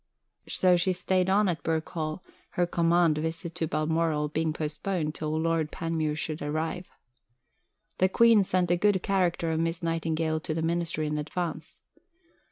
[0.47, 2.23] So she stayed on at Birk Hall,
[2.57, 6.89] her "command" visit to Balmoral being postponed till Lord Panmure should arrive.
[7.99, 11.81] The Queen sent a good character of Miss Nightingale to the Minister in advance.